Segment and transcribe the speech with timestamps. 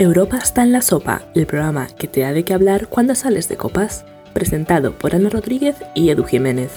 [0.00, 3.48] Europa está en la sopa, el programa que te da de qué hablar cuando sales
[3.48, 6.70] de copas, presentado por Ana Rodríguez y Edu Jiménez.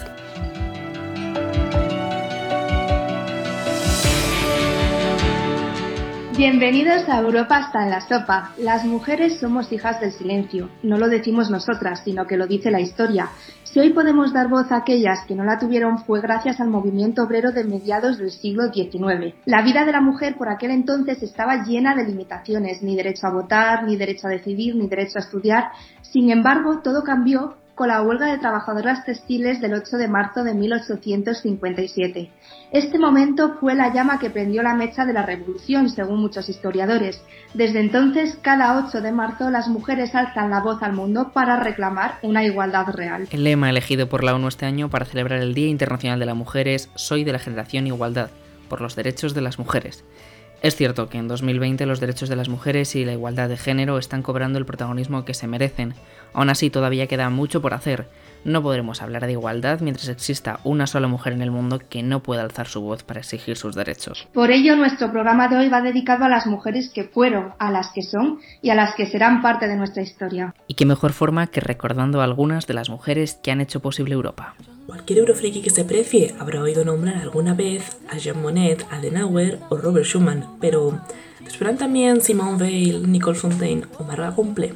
[6.36, 8.54] Bienvenidos a Europa hasta en la sopa.
[8.58, 10.72] Las mujeres somos hijas del silencio.
[10.81, 13.29] No lo decimos nosotras, sino que lo dice la historia.
[13.72, 17.23] Si hoy podemos dar voz a aquellas que no la tuvieron fue gracias al movimiento
[17.23, 19.34] obrero de mediados del siglo XIX.
[19.46, 23.32] La vida de la mujer por aquel entonces estaba llena de limitaciones, ni derecho a
[23.32, 25.70] votar, ni derecho a decidir, ni derecho a estudiar.
[26.02, 30.54] Sin embargo, todo cambió con la huelga de trabajadoras textiles del 8 de marzo de
[30.54, 32.32] 1857.
[32.72, 37.22] Este momento fue la llama que prendió la mecha de la revolución, según muchos historiadores.
[37.54, 42.20] Desde entonces, cada 8 de marzo, las mujeres alzan la voz al mundo para reclamar
[42.22, 43.28] una igualdad real.
[43.32, 46.34] El lema elegido por la ONU este año para celebrar el Día Internacional de la
[46.34, 48.30] Mujer es Soy de la generación Igualdad,
[48.70, 50.04] por los derechos de las mujeres.
[50.62, 53.98] Es cierto que en 2020 los derechos de las mujeres y la igualdad de género
[53.98, 55.95] están cobrando el protagonismo que se merecen.
[56.34, 58.07] Aún así, todavía queda mucho por hacer.
[58.43, 62.21] No podremos hablar de igualdad mientras exista una sola mujer en el mundo que no
[62.21, 64.27] pueda alzar su voz para exigir sus derechos.
[64.33, 67.91] Por ello, nuestro programa de hoy va dedicado a las mujeres que fueron, a las
[67.91, 70.53] que son y a las que serán parte de nuestra historia.
[70.67, 74.13] Y qué mejor forma que recordando a algunas de las mujeres que han hecho posible
[74.13, 74.53] Europa.
[74.87, 79.77] Cualquier eurofriki que se precie habrá oído nombrar alguna vez a Jean Monnet, Adenauer o
[79.77, 80.99] Robert Schuman, pero
[81.45, 84.73] ¿te también Simone Weil, Nicole Fontaine o Marga Comple?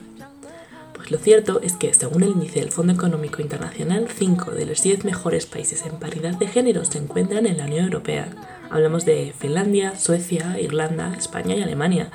[0.94, 4.82] Pues lo cierto es que, según el índice del Fondo Económico Internacional, 5 de los
[4.82, 8.30] 10 mejores países en paridad de género se encuentran en la Unión Europea.
[8.70, 12.10] Hablamos de Finlandia, Suecia, Irlanda, España y Alemania.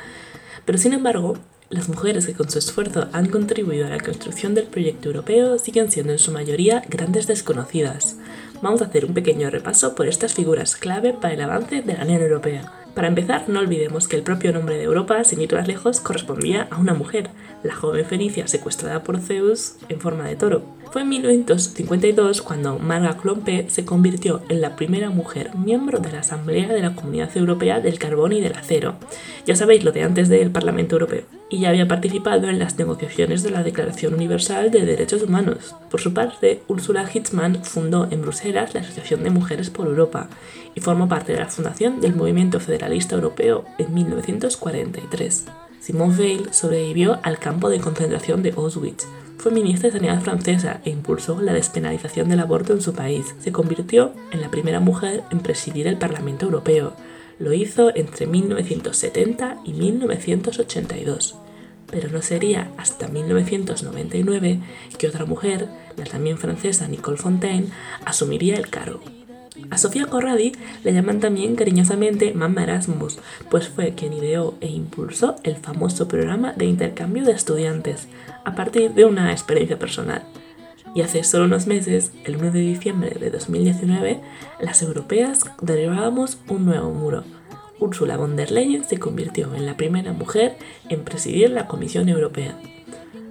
[0.64, 1.36] Pero sin embargo,
[1.70, 5.90] las mujeres que con su esfuerzo han contribuido a la construcción del proyecto europeo siguen
[5.90, 8.16] siendo en su mayoría grandes desconocidas.
[8.60, 12.02] Vamos a hacer un pequeño repaso por estas figuras clave para el avance de la
[12.02, 12.72] Unión Europea.
[12.94, 16.66] Para empezar, no olvidemos que el propio nombre de Europa, sin ir más lejos, correspondía
[16.72, 17.30] a una mujer,
[17.62, 20.62] la joven Fenicia secuestrada por Zeus en forma de toro.
[20.90, 26.18] Fue en 1952 cuando Marga Klompe se convirtió en la primera mujer miembro de la
[26.18, 28.96] Asamblea de la Comunidad Europea del Carbón y del Acero.
[29.46, 31.39] Ya sabéis lo de antes del Parlamento Europeo.
[31.50, 35.74] Y ya había participado en las negociaciones de la Declaración Universal de Derechos Humanos.
[35.90, 40.28] Por su parte, Ursula Hitzmann fundó en Bruselas la Asociación de Mujeres por Europa
[40.74, 45.46] y formó parte de la fundación del Movimiento Federalista Europeo en 1943.
[45.80, 49.06] Simone Veil sobrevivió al campo de concentración de Auschwitz
[49.40, 53.34] fue ministra de Sanidad francesa e impulsó la despenalización del aborto en su país.
[53.40, 56.92] Se convirtió en la primera mujer en presidir el Parlamento Europeo.
[57.40, 61.36] Lo hizo entre 1970 y 1982.
[61.90, 64.60] Pero no sería hasta 1999
[64.98, 67.70] que otra mujer, la también francesa Nicole Fontaine,
[68.04, 69.00] asumiría el cargo.
[69.70, 70.52] A Sofía Corradi
[70.84, 73.18] le llaman también cariñosamente Mamma Erasmus,
[73.50, 78.06] pues fue quien ideó e impulsó el famoso programa de intercambio de estudiantes,
[78.44, 80.22] a partir de una experiencia personal.
[80.94, 84.20] Y hace solo unos meses, el 1 de diciembre de 2019,
[84.60, 87.24] las europeas derribábamos un nuevo muro.
[87.78, 90.56] Ursula von der Leyen se convirtió en la primera mujer
[90.88, 92.58] en presidir la Comisión Europea.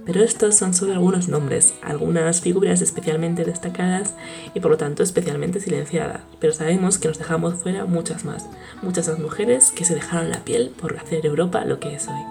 [0.06, 4.16] Pero estos son solo algunos nombres, algunas figuras especialmente destacadas
[4.56, 6.22] y por lo tanto especialmente silenciadas.
[6.40, 8.50] Pero sabemos que nos dejamos fuera muchas más,
[8.82, 12.22] muchas más mujeres que se dejaron la piel por hacer Europa lo que es hoy.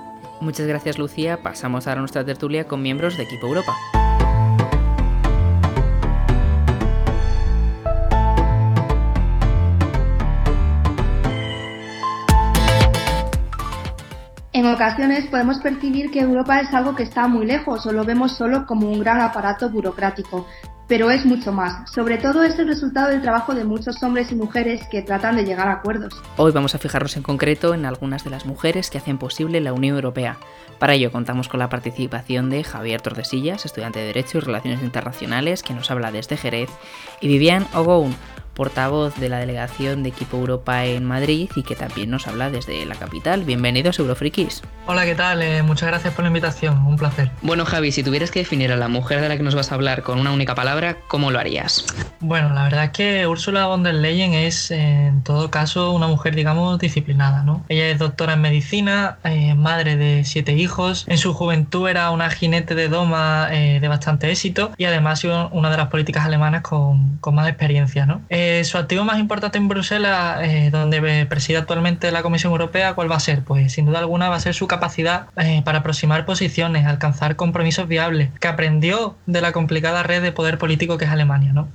[0.41, 3.77] Muchas gracias Lucía, pasamos ahora a nuestra tertulia con miembros de Equipo Europa.
[14.59, 18.37] En ocasiones podemos percibir que Europa es algo que está muy lejos o lo vemos
[18.37, 20.49] solo como un gran aparato burocrático,
[20.89, 21.89] pero es mucho más.
[21.93, 25.45] Sobre todo es el resultado del trabajo de muchos hombres y mujeres que tratan de
[25.45, 26.13] llegar a acuerdos.
[26.37, 29.73] Hoy vamos a fijarnos en concreto en algunas de las mujeres que hacen posible la
[29.73, 30.39] Unión Europea.
[30.81, 35.63] Para ello contamos con la participación de Javier Tordesillas, estudiante de Derecho y Relaciones Internacionales,
[35.63, 36.71] que nos habla desde Jerez,
[37.21, 38.13] y Vivian Ogoun,
[38.59, 42.85] portavoz de la delegación de Equipo Europa en Madrid y que también nos habla desde
[42.87, 43.45] la capital.
[43.45, 44.63] Bienvenidos, Eurofrikis.
[44.87, 45.43] Hola, ¿qué tal?
[45.43, 47.31] Eh, muchas gracias por la invitación, un placer.
[47.41, 49.77] Bueno, Javi, si tuvieras que definir a la mujer de la que nos vas a
[49.77, 51.87] hablar con una única palabra, ¿cómo lo harías?
[52.19, 56.35] Bueno, la verdad es que Ursula von der Leyen es, en todo caso, una mujer,
[56.35, 57.65] digamos, disciplinada, ¿no?
[57.69, 61.05] Ella es doctora en medicina, eh, madre de siete hijos.
[61.07, 65.71] En su juventud era una jinete de doma eh, de bastante éxito y además una
[65.71, 68.23] de las políticas alemanas con, con más experiencia, ¿no?
[68.31, 73.11] Eh, su activo más importante en Bruselas, eh, donde preside actualmente la Comisión Europea, ¿cuál
[73.11, 73.43] va a ser?
[73.43, 77.89] Pues sin duda alguna va a ser su capacidad eh, para aproximar posiciones, alcanzar compromisos
[77.89, 81.53] viables, que aprendió de la complicada red de poder político que es Alemania.
[81.53, 81.69] ¿no?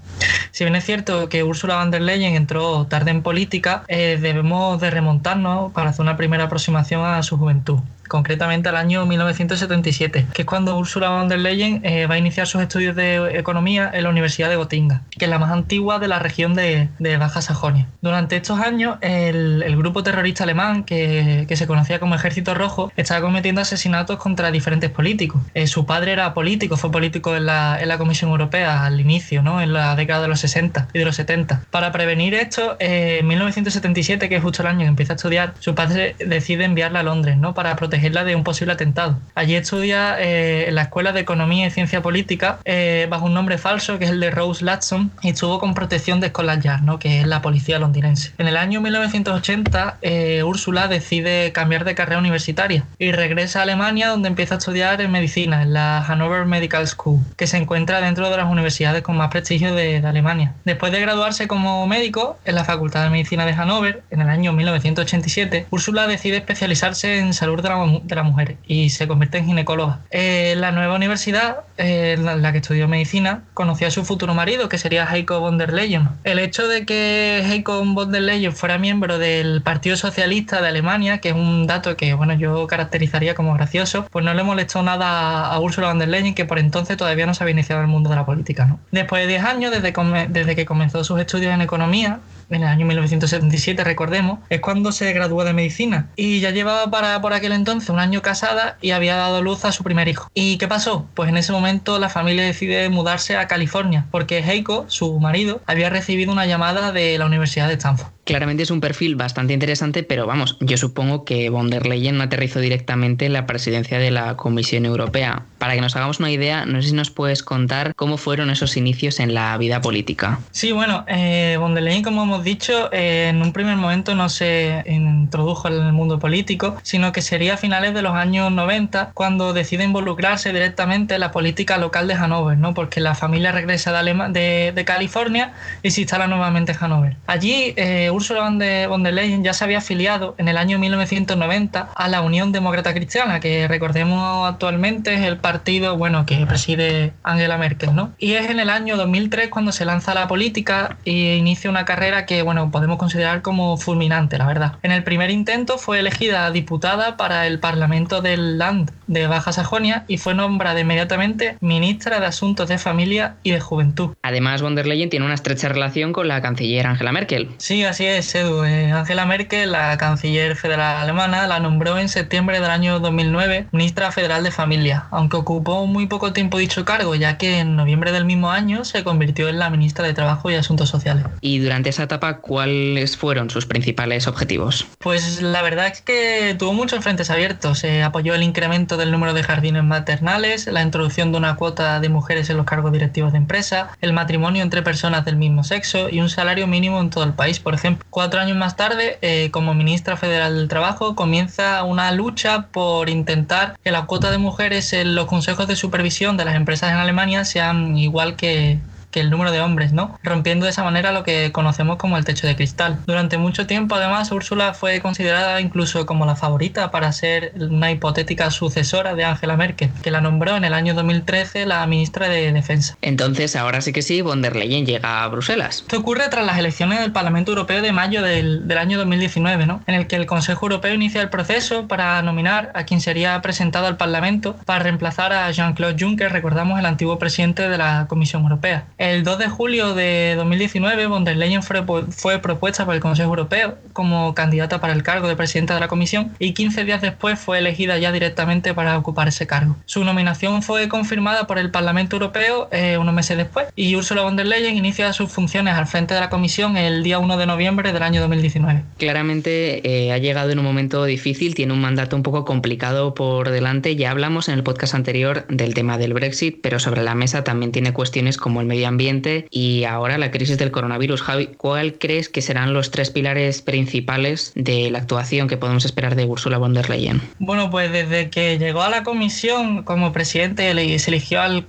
[0.52, 4.92] Si bien es cierto que Ursula von der Leyen entró tarde en política, debemos de
[4.92, 7.80] remontarnos para hacer una primera aproximación a su juventud.
[8.14, 12.46] Concretamente al año 1977, que es cuando Ursula von der Leyen eh, va a iniciar
[12.46, 16.08] sus estudios de economía en la Universidad de Gotinga, que es la más antigua de
[16.08, 17.88] la región de, Baja Sajonia.
[18.02, 23.62] Durante estos años, el, grupo terrorista alemán, que, se conocía como Ejército Rojo, estaba cometiendo
[23.62, 25.42] asesinatos contra diferentes políticos.
[25.56, 29.42] Eh, su padre era político, fue político en la, en la Comisión Europea al inicio,
[29.42, 29.60] ¿no?
[29.60, 31.64] en la década de los 60 y de los 70.
[31.72, 35.56] Para prevenir esto, eh, en 1977, que es justo el año que empieza a estudiar,
[35.58, 37.56] su padre decide enviarla a Londres ¿no?
[37.56, 39.18] para protegerla de un posible atentado.
[39.34, 43.58] Allí estudia eh, en la Escuela de Economía y Ciencia Política eh, bajo un nombre
[43.58, 47.00] falso que es el de Rose Latson y estuvo con protección de Scotland Yard, ¿no?
[47.00, 48.32] que es la policía londinense.
[48.38, 50.00] En el año 1980,
[50.44, 55.12] Úrsula decide cambiar de carrera universitaria y regresa a Alemania donde empieza a estudiar en
[55.12, 59.30] medicina en la Hanover Medical School, que se encuentra dentro de las universidades con más
[59.30, 60.54] prestigio de, de Alemania.
[60.66, 64.52] Después de graduarse como médico en la Facultad de Medicina de Hanover en el año
[64.52, 70.00] 1987, Úrsula decide especializarse en salud de la, mujer y se convierte en ginecóloga.
[70.12, 74.78] En la nueva universidad, en la, que estudió medicina, conoció a su futuro marido, que
[74.78, 76.10] sería Heiko von der Leyen.
[76.24, 81.20] El hecho de que Heiko von der Leyen fuera miembro del Partido Socialista de Alemania,
[81.20, 85.48] que es un dato que bueno, yo caracterizaría como gracioso, pues no le molestó nada
[85.48, 87.92] a Úrsula von der Leyen, que por entonces todavía no se había iniciado en el
[87.92, 88.78] mundo de la política.
[88.92, 89.94] Después de 10 años, desde,
[90.30, 95.12] desde que comenzó sus estudios en economía, en el año 1977, recordemos, es cuando se
[95.14, 99.16] graduó de medicina y ya llevaba para por aquel entonces un año casada y había
[99.16, 100.30] dado luz a su primer hijo.
[100.34, 101.08] ¿Y qué pasó?
[101.14, 105.90] Pues en ese momento la familia decide mudarse a California porque Heiko, su marido, había
[105.90, 108.13] recibido una llamada de la Universidad de Stanford.
[108.26, 112.24] Claramente es un perfil bastante interesante, pero vamos, yo supongo que von der Leyen no
[112.24, 115.44] aterrizó directamente en la presidencia de la Comisión Europea.
[115.58, 118.78] Para que nos hagamos una idea, no sé si nos puedes contar cómo fueron esos
[118.78, 120.40] inicios en la vida política.
[120.52, 124.30] Sí, bueno, eh, von der Leyen, como hemos dicho, eh, en un primer momento no
[124.30, 129.12] se introdujo en el mundo político, sino que sería a finales de los años 90
[129.14, 132.74] cuando decide involucrarse directamente en la política local de Hannover, ¿no?
[132.74, 137.16] porque la familia regresa de, de, California y se instala nuevamente en Hannover.
[137.28, 138.42] Allí, eh, Ursula
[138.88, 142.94] von der, Leyen ya se había afiliado en el año 1990 a la Unión Demócrata
[142.94, 147.96] Cristiana, que recordemos actualmente es el partido bueno, que preside Angela Merkel.
[147.96, 148.14] ¿no?
[148.18, 151.86] Y es en el año 2003 cuando se lanza a la política e inicia una
[151.86, 154.74] carrera que bueno, podemos considerar como fulminante, la verdad.
[154.84, 160.06] En el primer intento fue elegida diputada para el Parlamento del Land de Baja Sajonia
[160.08, 164.12] y fue nombrada inmediatamente ministra de Asuntos de Familia y de Juventud.
[164.22, 167.50] Además, von der Leyen tiene una estrecha relación con la canciller Angela Merkel.
[167.58, 168.64] Sí, así es, Edu.
[168.64, 174.12] Eh, Angela Merkel, la canciller federal alemana, la nombró en septiembre del año 2009 ministra
[174.12, 178.26] federal de Familia, aunque ocupó muy poco tiempo dicho cargo, ya que en noviembre del
[178.26, 181.26] mismo año se convirtió en la ministra de Trabajo y Asuntos Sociales.
[181.42, 184.86] Y durante esa etapa, ¿cuáles fueron sus principales objetivos?
[185.00, 187.80] Pues la verdad es que tuvo muchos frentes abiertos.
[187.80, 192.10] Se apoyó el incremento del número de jardines maternales, la introducción de una cuota de
[192.10, 196.20] mujeres en los cargos directivos de empresa, el matrimonio entre personas del mismo sexo y
[196.20, 197.93] un salario mínimo en todo el país, por ejemplo.
[198.10, 203.78] Cuatro años más tarde, eh, como ministra federal del Trabajo, comienza una lucha por intentar
[203.84, 207.46] que la cuota de mujeres en los consejos de supervisión de las empresas en Alemania
[207.46, 208.80] sean igual que,
[209.14, 210.20] que el número de hombres, ¿no?
[210.24, 213.00] Rompiendo de esa manera lo que conocemos como el techo de cristal.
[213.06, 218.50] Durante mucho tiempo, además, Úrsula fue considerada incluso como la favorita para ser una hipotética
[218.52, 222.98] sucesora de Angela Merkel, que la nombró en el año 2013 la ministra de Defensa.
[223.02, 225.82] Entonces, ahora sí que sí, von der Leyen llega a Bruselas.
[225.82, 229.82] Esto ocurre tras las elecciones del Parlamento Europeo de mayo del, del año 2019, ¿no?
[229.86, 233.86] En el que el Consejo Europeo inicia el proceso para nominar a quien sería presentado
[233.86, 238.86] al Parlamento para reemplazar a Jean-Claude Juncker, recordamos el antiguo presidente de la Comisión Europea.
[239.04, 243.78] El 2 de julio de 2019, von der Leyen fue, propuesta por el Consejo Europeo
[243.92, 247.60] como candidata para el cargo de presidenta de la Comisión y 15 días después fue
[247.60, 249.76] elegida ya directamente para ocupar ese cargo.
[249.84, 254.38] Su nominación fue confirmada por el Parlamento Europeo eh, unos meses después y Ursula von
[254.38, 257.92] der Leyen inicia sus funciones al frente de la Comisión el día 1 de noviembre
[257.92, 258.84] del año 2019.
[258.98, 263.50] Claramente eh, ha llegado en un momento difícil, tiene un mandato un poco complicado por
[263.50, 263.98] delante.
[263.98, 267.74] Ya hablamos en el podcast anterior del tema del Brexit, pero sobre la mesa también
[267.74, 271.24] tiene cuestiones como el medio ambiente y ahora la crisis del coronavirus.
[271.58, 276.26] ¿cuál crees que serán los tres pilares principales de la actuación que podemos esperar de
[276.26, 277.22] Ursula von der Leyen?
[277.40, 281.66] Bueno, pues desde que llegó a la comisión como presidente y se eligió al,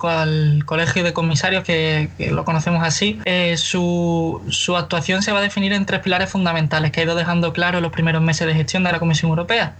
[0.64, 5.72] colegio de comisarios, que, lo conocemos así, eh, su, su, actuación se va a definir
[5.72, 8.84] en tres pilares fundamentales que ha ido dejando claro en los primeros meses de gestión
[8.84, 9.74] de la Comisión Europea.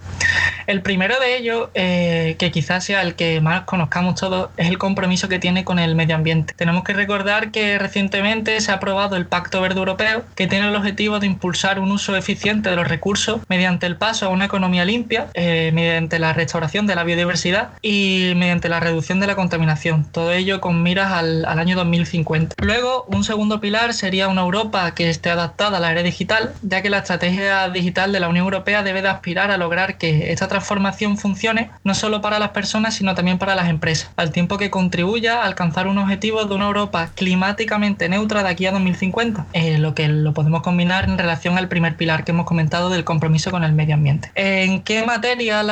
[0.66, 4.78] El primero de ellos, eh, que quizás sea el que más conozcamos todos, es el
[4.78, 6.54] compromiso que tiene con el medio ambiente.
[6.56, 10.76] Tenemos que recordar que recientemente se ha aprobado el Pacto Verde Europeo, que tiene el
[10.76, 14.84] objetivo de impulsar un uso eficiente de los recursos mediante el paso a una economía
[14.84, 20.04] limpia, eh, mediante la restauración de la biodiversidad y mediante la reducción de la contaminación.
[20.10, 22.56] Todo ello con miras al, al año 2050.
[22.62, 26.82] Luego, un segundo pilar sería una Europa que esté adaptada a la era digital, ya
[26.82, 30.48] que la estrategia digital de la Unión Europea debe de aspirar a lograr que esta
[30.48, 34.70] transformación funcione no solo para las personas, sino también para las empresas, al tiempo que
[34.70, 39.78] contribuya a alcanzar un objetivo de una Europa climáticamente neutra de aquí a 2050, eh,
[39.78, 43.50] lo que lo podemos combinar en relación al primer pilar que hemos comentado del compromiso
[43.50, 44.30] con el medio ambiente.
[44.34, 45.62] ¿En qué materia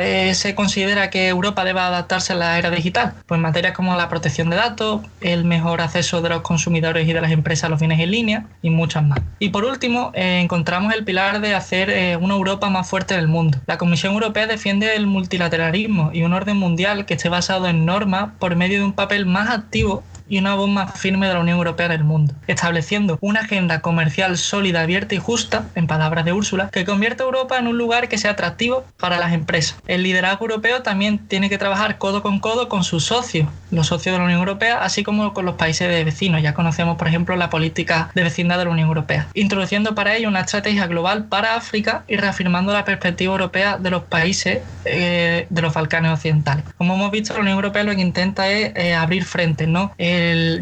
[0.00, 3.14] eh, se considera que Europa debe adaptarse a la era digital?
[3.26, 7.20] Pues materias como la protección de datos, el mejor acceso de los consumidores y de
[7.20, 9.20] las empresas a los bienes en línea y muchas más.
[9.38, 13.28] Y por último, eh, encontramos el pilar de hacer una Europa más fuerte en el
[13.28, 13.58] mundo.
[13.66, 18.30] La Comisión Europea defiende el multilateralismo y un orden mundial que esté basado en normas
[18.38, 21.58] por medio de un papel más activo y una voz más firme de la Unión
[21.58, 26.32] Europea en el mundo, estableciendo una agenda comercial sólida, abierta y justa, en palabras de
[26.32, 29.78] Úrsula, que convierta a Europa en un lugar que sea atractivo para las empresas.
[29.86, 34.14] El liderazgo europeo también tiene que trabajar codo con codo con sus socios, los socios
[34.14, 36.42] de la Unión Europea, así como con los países de vecinos.
[36.42, 40.28] Ya conocemos, por ejemplo, la política de vecindad de la Unión Europea, introduciendo para ello
[40.28, 45.62] una estrategia global para África y reafirmando la perspectiva europea de los países eh, de
[45.62, 46.64] los Balcanes occidentales.
[46.76, 49.92] Como hemos visto, la Unión Europea lo que intenta es eh, abrir frentes, ¿no?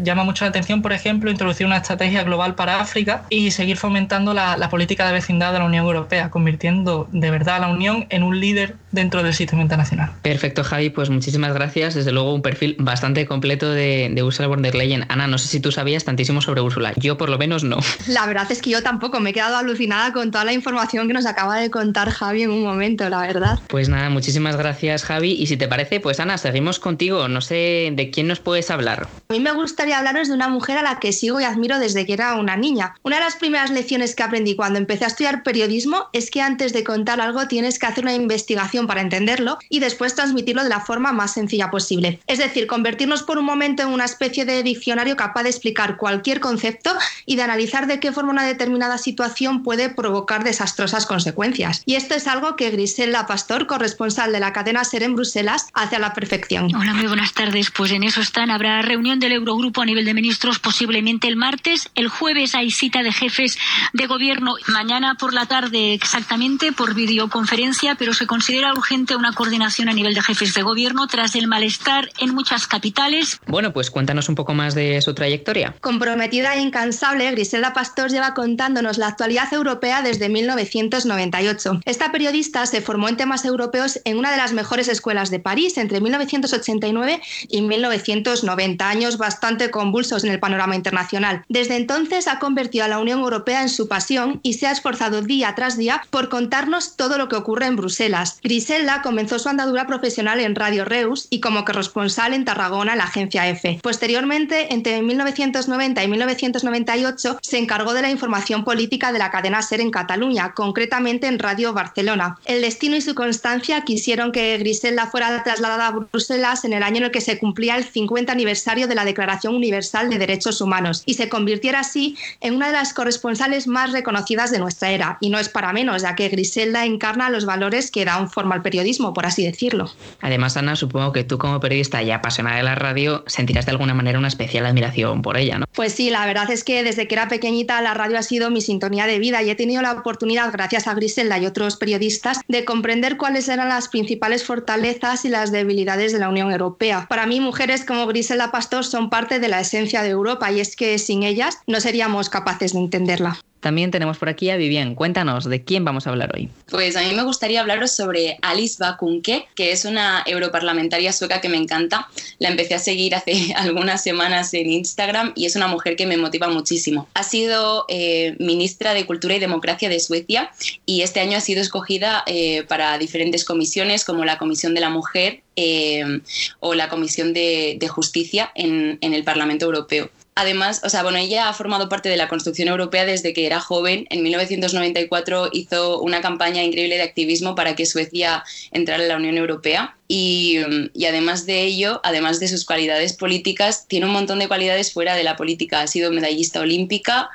[0.03, 4.33] Llama mucho la atención, por ejemplo, introducir una estrategia global para África y seguir fomentando
[4.33, 8.05] la, la política de vecindad de la Unión Europea, convirtiendo de verdad a la Unión
[8.09, 10.11] en un líder dentro del sistema internacional.
[10.21, 11.93] Perfecto, Javi, pues muchísimas gracias.
[11.93, 15.05] Desde luego, un perfil bastante completo de, de Ursula von der Leyen.
[15.09, 16.93] Ana, no sé si tú sabías tantísimo sobre Úrsula.
[16.95, 17.77] Yo, por lo menos, no.
[18.07, 19.19] La verdad es que yo tampoco.
[19.19, 22.51] Me he quedado alucinada con toda la información que nos acaba de contar Javi en
[22.51, 23.59] un momento, la verdad.
[23.67, 25.33] Pues nada, muchísimas gracias, Javi.
[25.33, 27.27] Y si te parece, pues Ana, seguimos contigo.
[27.27, 29.07] No sé de quién nos puedes hablar.
[29.29, 32.05] A mí me gustaría hablaros de una mujer a la que sigo y admiro desde
[32.05, 32.95] que era una niña.
[33.03, 36.73] Una de las primeras lecciones que aprendí cuando empecé a estudiar periodismo es que antes
[36.73, 40.81] de contar algo tienes que hacer una investigación para entenderlo y después transmitirlo de la
[40.81, 42.19] forma más sencilla posible.
[42.27, 46.41] Es decir, convertirnos por un momento en una especie de diccionario capaz de explicar cualquier
[46.41, 46.91] concepto
[47.25, 51.83] y de analizar de qué forma una determinada situación puede provocar desastrosas consecuencias.
[51.85, 55.95] Y esto es algo que Grisela Pastor, corresponsal de la cadena SER en Bruselas, hace
[55.95, 56.75] a la perfección.
[56.75, 57.71] Hola, muy buenas tardes.
[57.71, 58.51] Pues en eso están.
[58.51, 61.89] Habrá reunión del Eurogrupo a nivel de ministros posiblemente el martes.
[61.95, 63.57] El jueves hay cita de jefes
[63.93, 64.55] de gobierno.
[64.67, 70.13] Mañana por la tarde exactamente por videoconferencia, pero se considera urgente una coordinación a nivel
[70.13, 73.39] de jefes de gobierno tras el malestar en muchas capitales.
[73.47, 75.75] Bueno, pues cuéntanos un poco más de su trayectoria.
[75.81, 81.81] Comprometida e incansable, Griselda Pastor lleva contándonos la actualidad europea desde 1998.
[81.85, 85.77] Esta periodista se formó en temas europeos en una de las mejores escuelas de París
[85.77, 91.43] entre 1989 y 1990, años bastante convulsos en el panorama internacional.
[91.49, 95.21] Desde entonces ha convertido a la Unión Europea en su pasión y se ha esforzado
[95.21, 98.39] día tras día por contarnos todo lo que ocurre en Bruselas.
[98.41, 103.03] Griselda comenzó su andadura profesional en Radio Reus y como corresponsal en Tarragona en la
[103.03, 103.81] agencia EFE.
[103.83, 109.81] Posteriormente, entre 1990 y 1998, se encargó de la información política de la cadena SER
[109.81, 112.39] en Cataluña, concretamente en Radio Barcelona.
[112.45, 116.97] El destino y su constancia quisieron que Griselda fuera trasladada a Bruselas en el año
[116.99, 121.01] en el que se cumplía el 50 aniversario de la Declaración Universal de Derechos Humanos
[121.07, 125.17] y se convirtiera así en una de las corresponsales más reconocidas de nuestra era.
[125.21, 128.61] Y no es para menos, ya que Griselda encarna los valores que dan forma al
[128.61, 129.89] periodismo, por así decirlo.
[130.21, 133.95] Además, Ana, supongo que tú como periodista y apasionada de la radio sentirás de alguna
[133.95, 135.65] manera una especial admiración por ella, ¿no?
[135.73, 138.61] Pues sí, la verdad es que desde que era pequeñita la radio ha sido mi
[138.61, 142.65] sintonía de vida y he tenido la oportunidad, gracias a Griselda y otros periodistas, de
[142.65, 147.07] comprender cuáles eran las principales fortalezas y las debilidades de la Unión Europea.
[147.09, 150.75] Para mí, mujeres como Griselda Pastor son parte de la esencia de Europa y es
[150.75, 153.39] que sin ellas no seríamos capaces de entenderla.
[153.59, 154.93] También tenemos por aquí a Vivian.
[154.93, 156.49] Cuéntanos, ¿de quién vamos a hablar hoy?
[156.69, 161.49] Pues a mí me gustaría hablaros sobre Alice Bakunke, que es una europarlamentaria sueca que
[161.49, 162.07] me encanta.
[162.39, 166.17] La empecé a seguir hace algunas semanas en Instagram y es una mujer que me
[166.17, 167.07] motiva muchísimo.
[167.15, 170.51] Ha sido eh, ministra de Cultura y Democracia de Suecia
[170.85, 174.89] y este año ha sido escogida eh, para diferentes comisiones como la Comisión de la
[174.89, 176.21] Mujer eh,
[176.59, 180.09] o la Comisión de, Justicia en el Parlamento Europeo.
[180.39, 183.59] Además, o sea, bueno, ella ha formado parte de la construcción europea desde que era
[183.59, 184.05] joven.
[184.11, 189.35] En 1994 hizo una campaña increíble de activismo para que Suecia entrara en la Unión
[189.35, 189.97] Europea.
[190.09, 190.59] Y,
[190.93, 195.15] y, además de ello, además de sus cualidades políticas, tiene un montón de cualidades fuera
[195.15, 195.81] de la política.
[195.81, 197.29] Ha sido medallista olímpica,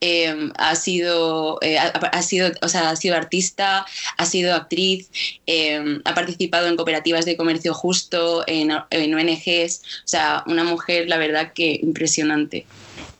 [0.00, 3.84] em, ha, sido, eh, ha, sido, o sea, ha sido artista,
[4.16, 5.10] ha sido actriz,
[5.44, 11.08] em, ha participado en cooperativas de comercio justo, en, en ONGs, o sea, una mujer,
[11.08, 12.64] la verdad que impresionante.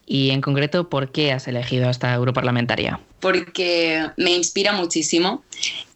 [0.07, 3.01] Y en concreto, ¿por qué has elegido a esta europarlamentaria?
[3.21, 5.43] Porque me inspira muchísimo.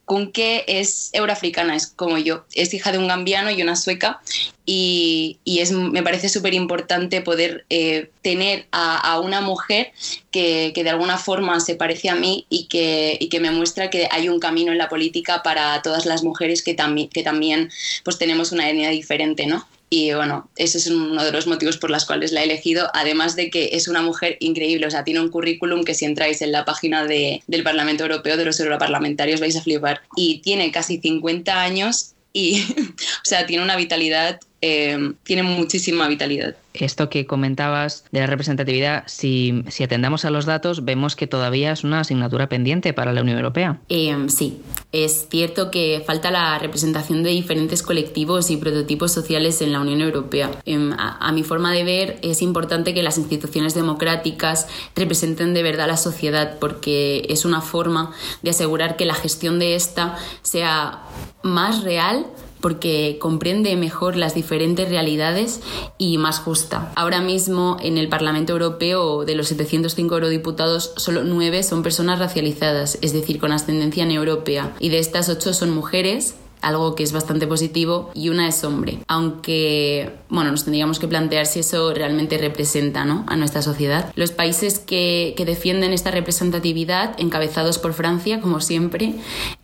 [0.08, 4.20] Kunke es euroafricana, es como yo, es hija de un gambiano y una sueca
[4.64, 9.92] y, es, me parece súper importante poder eh, tener a, una mujer
[10.30, 14.08] que, de alguna forma se parece a mí y que, y que, me muestra que
[14.10, 17.70] hay un camino en la política para todas las mujeres que, también que también
[18.02, 19.66] pues tenemos una etnia diferente, ¿no?
[19.90, 23.36] Y bueno, ese es uno de los motivos por los cuales la he elegido, además
[23.36, 26.52] de que es una mujer increíble, o sea, tiene un currículum que si entráis en
[26.52, 30.02] la página de, del Parlamento Europeo, de los europarlamentarios, vais a flipar.
[30.16, 36.56] Y tiene casi 50 años y, o sea, tiene una vitalidad eh, tiene muchísima vitalidad.
[36.84, 41.72] Esto que comentabas de la representatividad, si, si, atendamos a los datos, vemos que todavía
[41.72, 43.80] es una asignatura pendiente para la Unión Europea.
[43.88, 44.60] Eh, sí,
[44.92, 50.00] es cierto que falta la representación de diferentes colectivos y prototipos sociales en la Unión
[50.00, 50.50] Europea.
[50.64, 54.66] Em, a, mi forma de ver, es importante que las instituciones democráticas
[54.96, 59.58] representen de verdad a la sociedad, porque es una forma de asegurar que la gestión
[59.58, 61.02] de esta sea
[61.42, 62.26] más real
[62.60, 65.60] porque comprende mejor las diferentes realidades
[65.98, 66.92] y más justa.
[66.94, 72.98] Ahora mismo en el Parlamento Europeo de los 705 eurodiputados solo 9 son personas racializadas,
[73.02, 77.46] es decir, con ascendencia europea, y de estas 8 son mujeres algo que es bastante
[77.46, 78.98] positivo, y una es hombre.
[79.08, 83.24] Aunque, bueno, nos tendríamos que plantear si eso realmente representa ¿no?
[83.28, 84.12] a nuestra sociedad.
[84.16, 89.14] Los países que, que, defienden esta representatividad, encabezados por Francia, como siempre,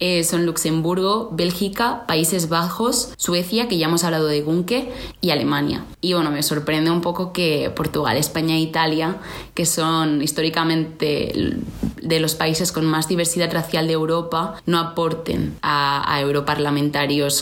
[0.01, 5.85] eh, son Luxemburgo, Bélgica, Países Bajos, Suecia, que ya hemos hablado de Gunke, y Alemania.
[6.01, 9.17] Y bueno, me sorprende un poco que Portugal, España e Italia,
[9.55, 11.57] que son históricamente
[12.03, 16.21] de los países con más diversidad racial de Europa, no aporten a, a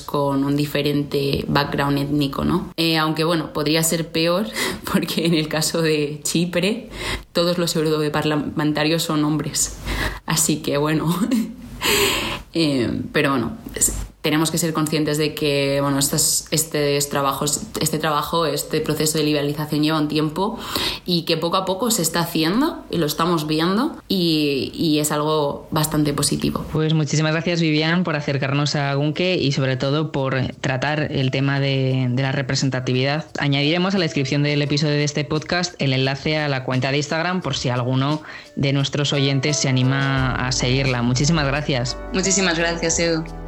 [0.04, 2.72] Con un diferente background étnico, ¿no?
[2.76, 4.46] Eh, aunque bueno, podría ser peor
[4.92, 6.90] porque en el caso de Chipre
[7.32, 9.76] todos los europarlamentarios son hombres.
[10.26, 11.14] Así que bueno,
[12.54, 13.56] eh, pero bueno,
[14.22, 19.24] tenemos que ser conscientes de que bueno, estos, este, trabajo, este trabajo, este proceso de
[19.24, 20.58] liberalización lleva un tiempo
[21.04, 25.10] y que poco a poco se está haciendo y lo estamos viendo y, y es
[25.10, 26.64] algo bastante positivo.
[26.72, 31.58] Pues muchísimas gracias Vivian por acercarnos a Gunke y sobre todo por tratar el tema
[31.58, 33.26] de, de la representatividad.
[33.38, 36.98] Añadiremos a la descripción del episodio de este podcast el enlace a la cuenta de
[36.98, 38.22] Instagram por si alguno
[38.54, 41.02] de nuestros oyentes se anima a seguirla.
[41.02, 41.96] Muchísimas gracias.
[42.12, 43.41] Muchísimas gracias, Edu.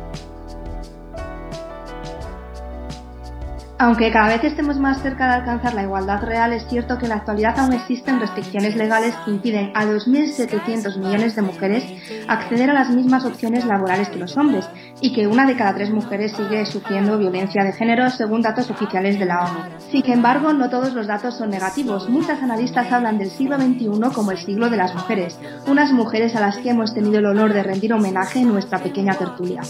[3.77, 7.09] Aunque cada vez estemos más cerca de alcanzar la igualdad real, es cierto que en
[7.09, 11.85] la actualidad aún existen restricciones legales que impiden a 2.700 millones de mujeres
[12.29, 14.69] acceder a las mismas opciones laborales que los hombres
[15.01, 19.19] y que una de cada tres mujeres sigue sufriendo violencia de género según datos oficiales
[19.19, 19.59] de la ONU.
[19.91, 22.09] Sin embargo, no todos los datos son negativos.
[22.09, 26.41] Muchas analistas hablan del siglo XXI como el siglo de las mujeres, unas mujeres a
[26.41, 29.63] las que hemos tenido el honor de rendir homenaje en nuestra pequeña tertulia.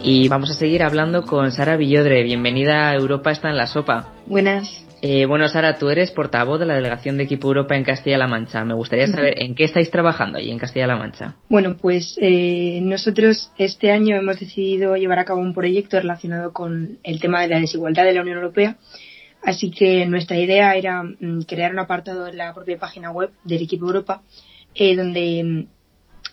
[0.00, 2.22] Y vamos a seguir hablando con Sara Villodre.
[2.24, 4.12] Bienvenida a Europa está en la sopa.
[4.26, 4.84] Buenas.
[5.00, 8.64] Eh, bueno, Sara, tú eres portavoz de la delegación de Equipo Europa en Castilla-La Mancha.
[8.64, 11.36] Me gustaría saber en qué estáis trabajando allí en Castilla-La Mancha.
[11.48, 16.98] Bueno, pues eh, nosotros este año hemos decidido llevar a cabo un proyecto relacionado con
[17.04, 18.76] el tema de la desigualdad de la Unión Europea.
[19.44, 23.62] Así que nuestra idea era mm, crear un apartado en la propia página web del
[23.62, 24.22] Equipo Europa
[24.74, 25.66] eh, donde mm,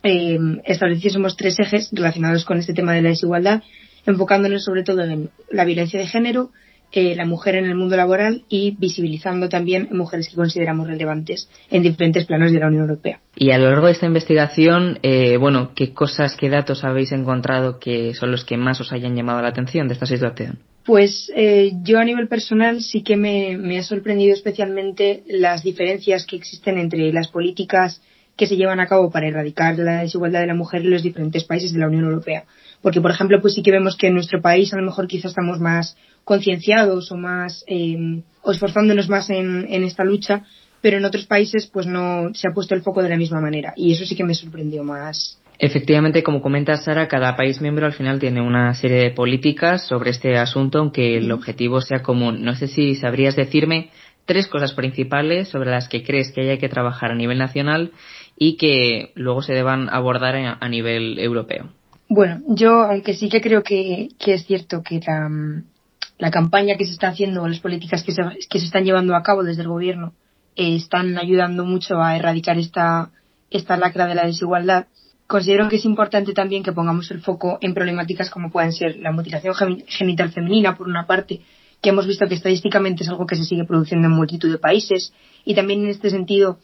[0.04, 3.64] eh, estableciésemos tres ejes relacionados con este tema de la desigualdad,
[4.06, 6.52] enfocándonos sobre todo en la violencia de género,
[6.98, 11.84] eh, la mujer en el mundo laboral y visibilizando también mujeres que consideramos relevantes en
[11.84, 13.20] diferentes planos de la Unión Europea.
[13.36, 17.80] Y a lo largo de esta investigación, eh, bueno, ¿qué cosas, qué datos habéis encontrado
[17.80, 20.60] que son los que más os hayan llamado la atención de esta situación?
[20.86, 26.26] Pues eh, yo a nivel personal sí que me, me ha sorprendido especialmente las diferencias
[26.26, 28.02] que existen entre las políticas
[28.38, 31.44] que se llevan a cabo para erradicar la desigualdad de la mujer en los diferentes
[31.44, 32.46] países de la Unión Europea.
[32.86, 35.32] Porque, por ejemplo, pues sí que vemos que en nuestro país a lo mejor quizás
[35.32, 40.44] estamos más concienciados o más, eh, o esforzándonos más en, en esta lucha,
[40.82, 43.74] pero en otros países pues no se ha puesto el foco de la misma manera.
[43.76, 45.42] Y eso sí que me sorprendió más.
[45.58, 50.12] Efectivamente, como comenta Sara, cada país miembro al final tiene una serie de políticas sobre
[50.12, 52.44] este asunto, aunque el objetivo sea común.
[52.44, 53.90] No sé si sabrías decirme
[54.28, 57.94] tres cosas principales sobre las que crees que haya que trabajar a nivel nacional
[58.38, 61.72] y que luego se deban abordar a nivel europeo.
[62.08, 65.02] Bueno, yo, aunque sí que creo que, es cierto que
[66.18, 69.24] la, campaña que se está haciendo, las políticas que se, que se están llevando a
[69.24, 70.14] cabo desde el gobierno,
[70.56, 73.12] eh, están ayudando mucho a erradicar esta,
[73.50, 74.86] esta lacra de la desigualdad,
[75.28, 79.12] considero que es importante también que pongamos el foco en problemáticas como pueden ser la
[79.12, 79.56] mutilación
[79.88, 81.42] genital femenina, por una parte,
[81.82, 85.12] que hemos visto que estadísticamente es algo que se sigue produciendo en multitud de países,
[85.44, 86.60] y también en este sentido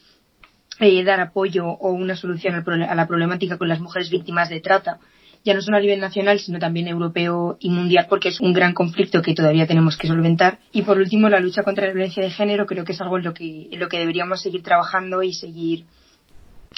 [0.80, 5.00] eh, dar apoyo o una solución a la problemática con las mujeres víctimas de trata,
[5.44, 8.74] ya no solo a nivel nacional, sino también europeo y mundial, porque es un gran
[8.74, 10.60] conflicto que todavía tenemos que solventar.
[10.72, 13.24] Y por último, la lucha contra la violencia de género creo que es algo en
[13.24, 15.86] lo que, en lo que deberíamos seguir trabajando y seguir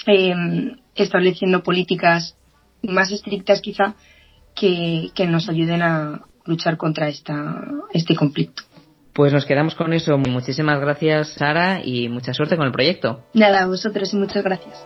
[0.06, 0.34] eh,
[0.94, 2.36] estableciendo políticas
[2.82, 3.94] más estrictas quizá
[4.54, 8.62] que, que nos ayuden a luchar contra esta, este conflicto.
[9.12, 10.18] Pues nos quedamos con eso.
[10.18, 13.24] Muchísimas gracias, Sara, y mucha suerte con el proyecto.
[13.32, 14.84] Nada, a vosotros y muchas gracias.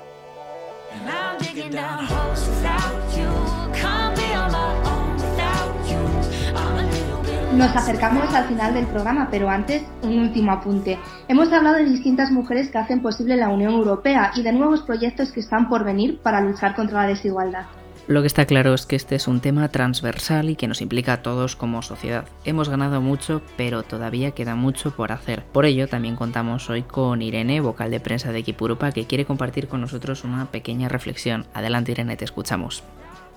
[7.59, 10.97] Nos acercamos al final del programa, pero antes un último apunte.
[11.27, 15.33] Hemos hablado de distintas mujeres que hacen posible la Unión Europea y de nuevos proyectos
[15.33, 17.67] que están por venir para luchar contra la desigualdad.
[18.07, 21.15] Lo que está claro es que este es un tema transversal y que nos implica
[21.15, 22.27] a todos como sociedad.
[22.45, 25.43] Hemos ganado mucho, pero todavía queda mucho por hacer.
[25.53, 29.25] Por ello, también contamos hoy con Irene, vocal de prensa de Equipo Europa, que quiere
[29.25, 31.45] compartir con nosotros una pequeña reflexión.
[31.55, 32.85] Adelante, Irene, te escuchamos.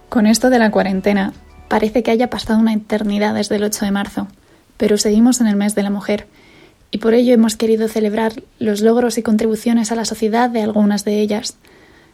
[0.10, 1.34] Con esto de la cuarentena,
[1.72, 4.28] parece que haya pasado una eternidad desde el 8 de marzo,
[4.76, 6.28] pero seguimos en el mes de la mujer
[6.92, 11.06] y por ello hemos querido celebrar los logros y contribuciones a la sociedad de algunas
[11.06, 11.56] de ellas.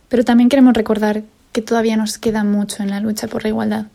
[0.09, 3.87] Pero también queremos recordar que todavía nos queda mucho en la lucha por la igualdad.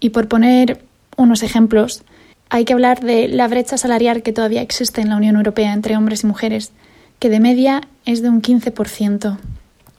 [0.00, 0.82] Y por poner
[1.18, 2.02] unos ejemplos,
[2.48, 5.98] hay que hablar de la brecha salarial que todavía existe en la Unión Europea entre
[5.98, 6.72] hombres y mujeres,
[7.18, 9.36] que de media es de un 15%,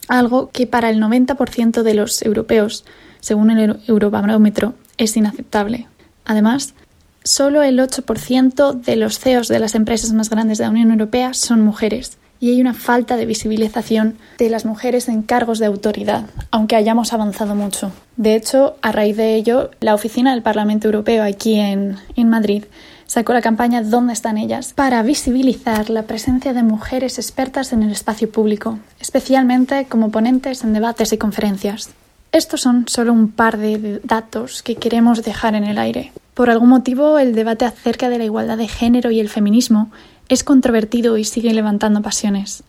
[0.08, 2.86] algo que para el 90% de los europeos,
[3.20, 4.74] según el Eurobarómetro,
[5.04, 5.88] es inaceptable.
[6.26, 6.74] Además,
[7.24, 11.34] solo el 8% de los CEOs de las empresas más grandes de la Unión Europea
[11.34, 16.26] son mujeres, y hay una falta de visibilización de las mujeres en cargos de autoridad,
[16.50, 17.92] aunque hayamos avanzado mucho.
[18.18, 22.64] De hecho, a raíz de ello, la oficina del Parlamento Europeo aquí en, en Madrid
[23.06, 24.74] sacó la campaña ¿Dónde están ellas?
[24.74, 30.74] para visibilizar la presencia de mujeres expertas en el espacio público, especialmente como ponentes en
[30.74, 31.90] debates y conferencias.
[32.32, 36.14] Estos son solo un par de datos que queremos dejar en el aire.
[36.34, 39.92] Por algún motivo, el debate acerca de la igualdad de género y el feminismo
[40.30, 42.64] es controvertido y sigue levantando pasiones.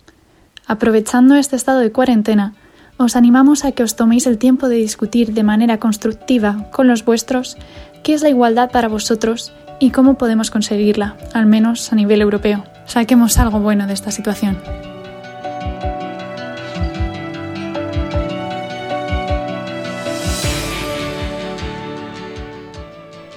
[0.67, 2.55] Aprovechando este estado de cuarentena,
[2.97, 7.05] os animamos a que os toméis el tiempo de discutir de manera constructiva con los
[7.05, 7.57] vuestros
[8.03, 12.65] qué es la igualdad para vosotros y cómo podemos conseguirla, al menos a nivel europeo.
[12.87, 14.59] Saquemos algo bueno de esta situación.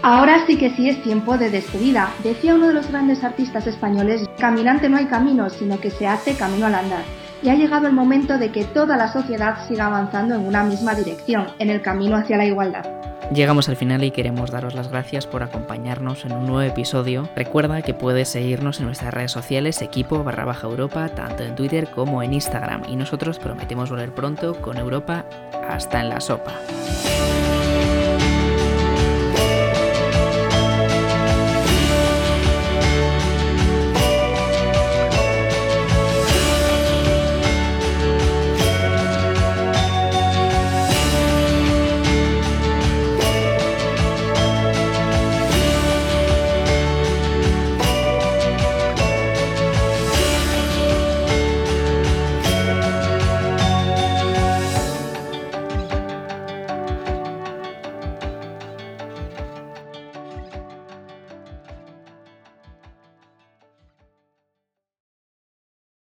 [0.08, 2.14] Ahora sí que sí es tiempo de despedida.
[2.24, 6.36] Decía uno de los grandes artistas españoles, caminante no hay camino, sino que se hace
[6.36, 7.02] camino al andar.
[7.42, 10.94] Y ha llegado el momento de que toda la sociedad siga avanzando en una misma
[10.94, 12.86] dirección, en el camino hacia la igualdad.
[13.34, 17.28] Llegamos al final y queremos daros las gracias por acompañarnos en un nuevo episodio.
[17.36, 21.90] Recuerda que puedes seguirnos en nuestras redes sociales equipo barra baja Europa, tanto en Twitter
[21.90, 22.84] como en Instagram.
[22.88, 25.26] Y nosotros prometemos volver pronto con Europa
[25.68, 26.54] hasta en la sopa.